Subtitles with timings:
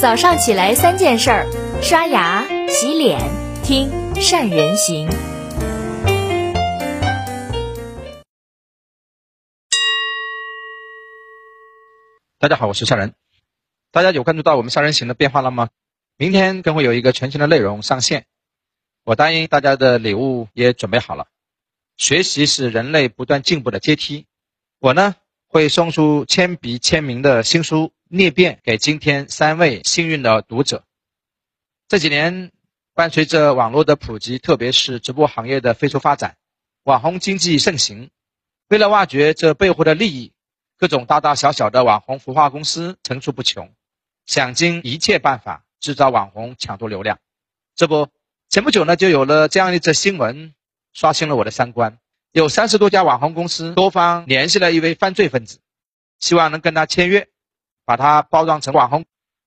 [0.00, 3.18] 早上起来三件事儿：刷牙、洗脸、
[3.64, 5.08] 听善人行。
[12.38, 13.14] 大家好，我是善人。
[13.90, 15.68] 大家有关注到我们善人行的变化了吗？
[16.16, 18.26] 明天更会有一个全新的内容上线。
[19.02, 21.26] 我答应大家的礼物也准备好了。
[21.96, 24.26] 学习是人类不断进步的阶梯。
[24.78, 25.16] 我呢
[25.58, 30.84] 会送出铅笔签名的新书《裂变》给今天三位幸运的读者。
[31.88, 32.52] 这几年，
[32.94, 36.36] 伴随着网络的普及，特别是直播行业的飞速发展，
[36.84, 38.10] 网红经济盛行。
[38.68, 40.32] 为了挖掘这背后的利益，
[40.76, 43.74] 各种大大小小的网红孵化公司层出不穷，
[44.26, 47.18] 想尽一切办法制造网红抢夺流量。
[47.74, 48.06] 这不，
[48.48, 50.54] 前不久呢就有了这样一则新闻。
[50.92, 51.98] 刷新了我的三观。
[52.32, 55.60] 有三十多家网红公司多方联系了一位犯罪分子，
[56.18, 57.28] 希望能跟他签约，
[57.86, 59.06] 把他包装成网红。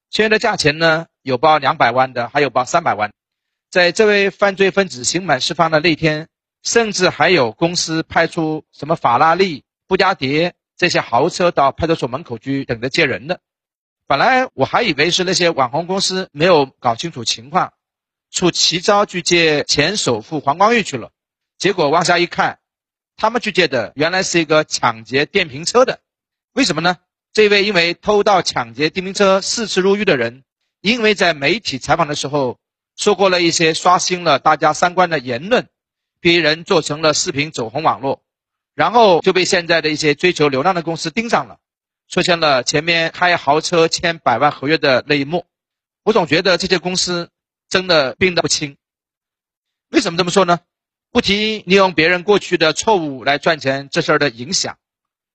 [0.10, 3.14] 签约的价钱呢，有报两百万的，还有报三百万。
[3.70, 6.28] 在这位犯罪分子刑满释放的那天，
[6.64, 13.40] 甚至还有公司派出什么法拉利、布加迪这些豪车到派出所门口去等着接人的。
[14.08, 17.72] 本来我还以为是那些网红公司没有搞清楚情况，
[18.32, 21.12] 出奇招去接前首富黄光裕去了。
[21.58, 22.60] 结果往下一看，
[23.22, 26.00] 他们去借的原来是一个抢劫电瓶车的，
[26.54, 26.98] 为什么呢？
[27.32, 30.44] 这位因为偷盗抢劫电瓶车四次入狱的人，
[30.82, 32.58] 因为在媒体采访的时候
[32.98, 35.68] 说过了一些刷新了大家三观的言论，
[36.20, 38.24] 被人做成了视频走红网络，
[38.74, 41.60] 然后就被现在的一些追求流量的公司盯上了，
[42.10, 45.46] 出现了前面开豪车签百万合约的那一幕。
[46.02, 47.30] 我总觉得这些公司
[47.70, 48.78] 真的病得不轻。
[49.90, 50.60] 为什么这么说呢？
[51.12, 54.78] 不提利用别人过去的错误来赚钱这事儿的影响，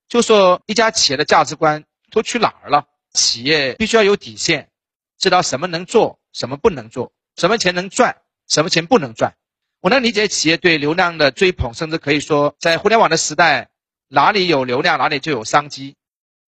[0.08, 2.86] 就说一家企业的价值观都去哪儿了？
[3.12, 4.70] 企业必须要有底线，
[5.18, 8.16] 知道什么能做，什么不能做，什么钱能赚，
[8.48, 9.36] 什么钱不能赚。
[9.80, 13.68] 我能理解企业对流量的追捧，甚至可以说，在互联网的时代，
[14.08, 15.94] 哪里有流量，哪里就有商机。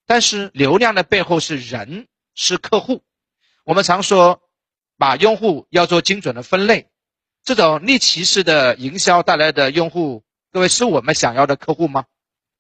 [0.06, 3.03] 但是流量的背后是人，是客户。
[3.65, 4.41] 我们常说，
[4.97, 6.88] 把用户要做精准的分类。
[7.49, 10.23] 这种逆骑式的营销带来的用户，
[10.53, 12.05] 各位是我们想要的客户吗？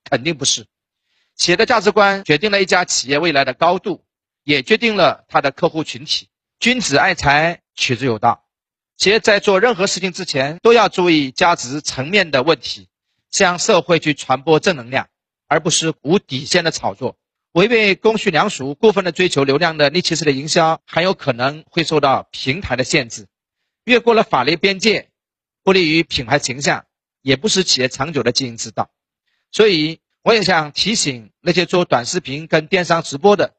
[0.08, 0.64] 肯定不是。
[1.36, 4.02] 企业的价值观决定了一家企业未来的高度，
[4.44, 6.30] 也决定了它的客户群体。
[6.58, 8.46] 君子爱财，取之有道。
[8.96, 12.88] 企业在做任何事情之前，都要注意价值层面的问题，
[13.30, 15.08] 向社会去传播正能量，
[15.48, 17.18] 而不是无底线的炒作。
[17.52, 23.26] 违背公序良俗、过分的追求流量的逆骑式的营销，很有可能会受到平台的限制。
[23.88, 25.08] 越过了法律边界，
[25.64, 26.84] 不利于品牌形象，
[27.22, 28.90] 也不是企业长久的经营之道。
[29.50, 33.54] 所以，我也想提醒那些做短视频跟电商直播的，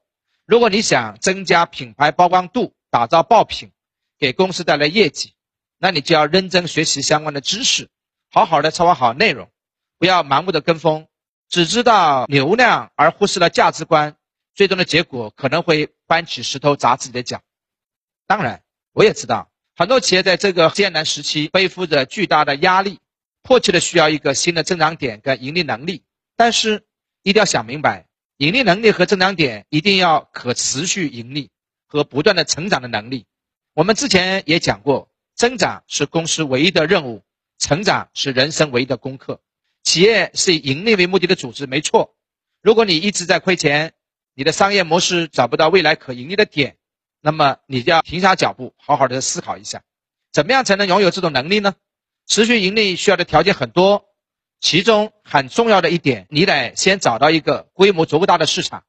[0.45, 3.71] 如果你想增加品牌曝光度，打造爆品，
[4.19, 5.33] 给公司带来业绩，
[5.79, 7.89] 那你就要认真学习相关的知识，
[8.29, 9.49] 好好的策划好内容，
[9.97, 11.07] 不要盲目的跟风，
[11.49, 14.15] 只知道流量而忽视了价值观，
[14.53, 17.41] 最终的结果可能会搬起石头砸自己的脚。
[18.27, 18.61] 当然，
[18.93, 19.48] 我也知道。
[19.79, 22.99] 很多企业在这个艰难时期背负着巨大的压力，
[23.43, 26.03] 迫切的需要一个新的增长点跟盈利能力。
[26.35, 26.83] 但是
[27.23, 31.49] 一定要想明白，盈利能力和增长点一定要可持续盈利
[31.87, 33.25] 和不断的成长的能力。
[33.73, 37.23] 我们之前也讲过，增长是公司唯一的任务，
[37.57, 39.39] 成长是人生唯一的功课。
[39.83, 42.17] 企业是以盈利为目的的组织，没错。
[42.61, 43.93] 如果你一直在亏钱，
[44.33, 46.75] 你的商业模式找不到未来可盈利的点。
[47.21, 49.81] 那么你就要停下脚步，好好的思考一下，
[50.31, 51.75] 怎么样才能拥有这种能力呢？
[52.27, 54.05] 持续盈利需要的条件很多，
[54.59, 58.83] 其中很重要的一点，你得先找到一个规模足够大的市场。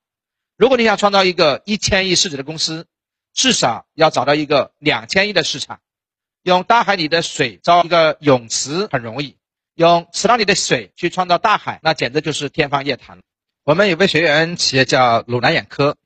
[0.57, 2.87] 如果你想创造一个一千亿市值的公司，
[3.33, 5.81] 至少要找到一个两千亿的市场。
[6.43, 9.37] 用大海里的水造一个泳池很容易，
[9.75, 13.19] 用池塘里的水去创造大海，那简直就是天方夜谭。
[13.65, 15.97] 我们有位学员企业叫鲁南眼科。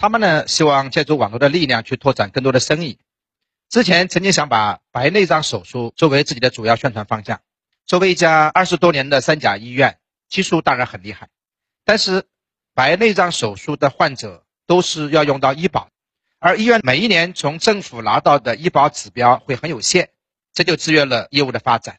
[0.00, 3.00] 他们呢，希望借助网络的力量去拓展更多的生意。
[3.68, 7.40] 之前曾经想把白内障手术作为自己的主要宣传方向。
[7.84, 9.98] 作为一家二十多年的三甲医院，
[10.28, 11.28] 技术当然很厉害，
[11.84, 12.26] 但是
[12.74, 15.90] 白内障手术的患者都是要用到医保，
[16.38, 20.10] 而医院每一年从政府拿到的医保指标会很有限，
[20.54, 21.98] 这就制约了业务的发展。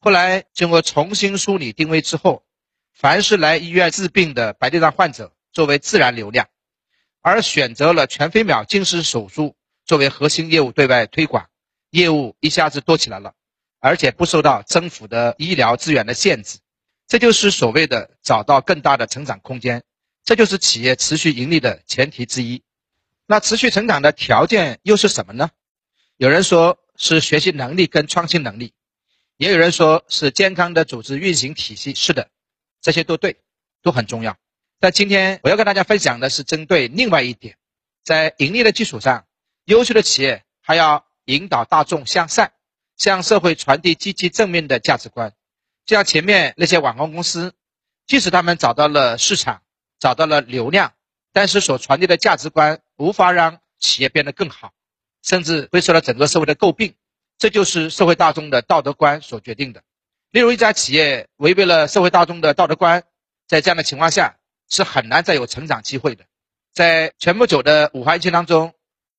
[0.00, 2.42] 后来经过重新梳理定位之后，
[2.92, 6.48] 凡是来医院治病的白内障患者，作为自然流量。
[7.26, 11.50] 而选择了全飞秒近视手术作为核心业务对外推广，
[11.90, 13.34] 业务一下子多起来了，
[13.80, 16.60] 而且不受到政府的医疗资源的限制，
[17.08, 19.82] 这就是所谓的找到更大的成长空间，
[20.24, 22.62] 这就是企业持续盈利的前提之一。
[23.26, 25.50] 那持续成长的条件又是什么呢？
[26.18, 28.72] 有人说是学习能力跟创新能力，
[29.36, 31.92] 也有人说是健康的组织运行体系。
[31.92, 32.30] 是的，
[32.80, 33.38] 这些都对，
[33.82, 34.38] 都很重要。
[34.78, 37.56] 但今天我要跟大家分享的是针对另外一点，
[38.04, 39.24] 在盈利的基础上，
[39.64, 42.52] 优秀的企业还要引导大众向善，
[42.96, 45.32] 向社会传递积极正面的价值观。
[45.84, 47.54] 就像前面那些网红公司，
[48.06, 49.62] 即使他们找到了市场，
[49.98, 50.92] 找到了流量。
[51.32, 54.72] 但是所传递的价值观无法让企业变得更好，
[55.22, 56.94] 甚至会受到整个社会的诟病，
[57.36, 59.82] 这就是社会大众的道德观所决定的。
[60.30, 63.04] 例如，一家企业违背了社会大众的道德观，
[63.46, 64.38] 在这样的情况下
[64.68, 66.24] 是很难再有成长机会的。
[66.72, 68.74] 在前不久的武汉疫情当中，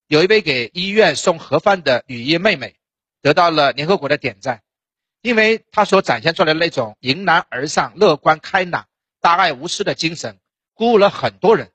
[0.08, 2.76] 有一位给医院送盒饭的雨衣妹妹，
[3.22, 4.62] 得到了联合国的点赞，
[5.22, 8.88] 因为她所展现出来的那种迎难而上、乐观开朗、
[9.22, 10.40] 大爱无私的精神，
[10.74, 11.72] 鼓舞了很多人。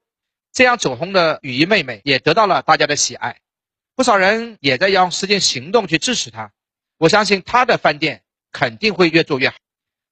[0.52, 3.40] 这样走红的雨衣妹妹也得到了大家的喜爱，
[3.96, 6.52] 不少人也在用实际行动去支持她。
[6.98, 8.22] 我相信她的饭店
[8.52, 9.56] 肯定会越做越好。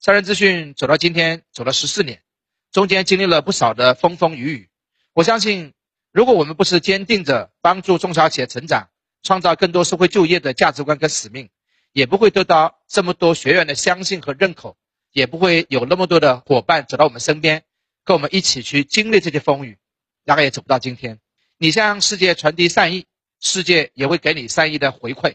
[0.00, 2.22] 三人资讯走到今天，走了十四年，
[2.72, 4.68] 中间经历了不少的风风雨雨。
[5.12, 5.74] 我相信，
[6.12, 8.90] 如果我们不是坚定着帮助中小企业成长、
[9.22, 11.50] 创造更多社会就业的价值观跟使命，
[11.92, 14.76] 也不会得到这么多学员的相信和认可，
[15.10, 17.64] 也不会有那么多的伙伴走到我们身边，
[18.04, 19.78] 跟我们一起去经历这些风雨。
[20.24, 21.18] 大概也走不到今天。
[21.58, 23.06] 你向世界传递善意，
[23.40, 25.34] 世界也会给你善意的回馈。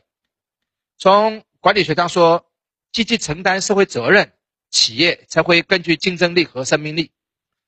[0.97, 2.45] 从管理学上说，
[2.93, 4.31] 积极承担社会责任，
[4.69, 7.11] 企业才会更具竞争力和生命力。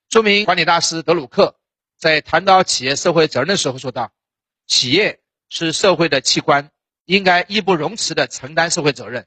[0.09, 1.57] 著名管理大师德鲁克
[1.97, 4.11] 在谈到企业社会责任的时候说道
[4.67, 5.19] ：“企业
[5.49, 6.71] 是社会的器官，
[7.05, 9.25] 应该义不容辞地承担社会责任。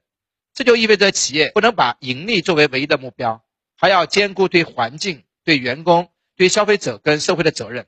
[0.55, 3.43] 这就意味着企业不能把盈利作为唯一的目标，
[3.77, 7.85] 还要兼顾对环境、对员工。”对消费者跟社会的责任，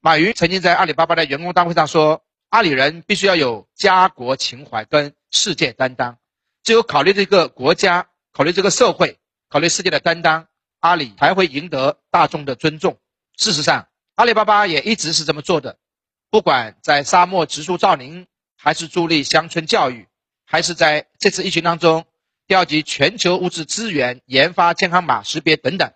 [0.00, 6.18] 马云曾经在阿里巴巴的员工大会上说：“阿里人必须要有家国情怀跟世界担当，
[6.64, 10.48] 只有考虑这个国家、考虑这个社会、考虑世界的担当，
[10.84, 12.98] 阿里才会赢得大众的尊重。”
[13.38, 15.78] 事实上，阿里巴巴也一直是这么做的，
[16.30, 18.26] 不管在沙漠植树造林，
[18.58, 20.06] 还是助力乡村教育，
[20.44, 22.04] 还是在这次疫情当中
[22.46, 25.90] 调集全球物质资源研发健康码识别等等，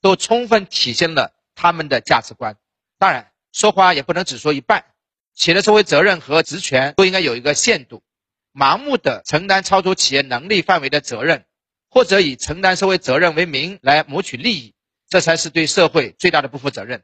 [0.00, 1.34] 都充分体现了。
[1.54, 2.56] 他们的价值观，
[2.98, 4.86] 当然说话也不能只说一半，
[5.34, 8.02] 企业的社会责任和职权都应该有一个限度。
[8.54, 11.44] 盲目的承担超出企业能力范围的责任，
[11.90, 14.74] 或者以承担社会责任为名来谋取利益，
[15.08, 17.02] 这才是对社会最大的不负责任。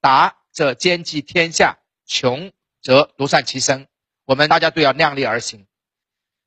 [0.00, 2.52] 达则兼济天下，穷
[2.82, 3.86] 则独善其身。
[4.26, 5.66] 我们大家都要量力而行。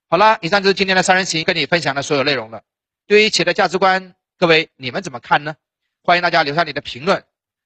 [0.08, 2.62] 好了，以上就是今天的三人行跟你分享的所有内容了。
[3.06, 5.56] 对于企业的价值观，各位你们怎么看呢？
[6.02, 7.24] 欢迎大家留下你的评论。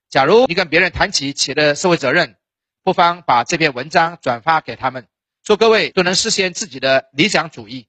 [0.08, 2.36] 假如你跟别人谈起企业的社会责任，
[2.82, 5.06] 不妨把这篇文章转发给他们，
[5.42, 7.88] 祝各位都能实现自己的理想主义。